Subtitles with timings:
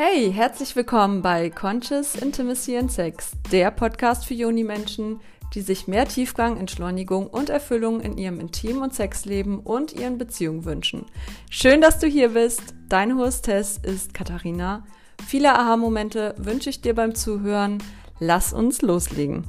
[0.00, 5.18] Hey, herzlich willkommen bei Conscious Intimacy and Sex, der Podcast für Joni-Menschen,
[5.54, 10.64] die sich mehr Tiefgang, Entschleunigung und Erfüllung in ihrem Intim- und Sexleben und ihren Beziehungen
[10.64, 11.04] wünschen.
[11.50, 12.62] Schön, dass du hier bist.
[12.88, 14.86] Deine Hostess ist Katharina.
[15.26, 17.82] Viele Aha-Momente wünsche ich dir beim Zuhören.
[18.20, 19.48] Lass uns loslegen.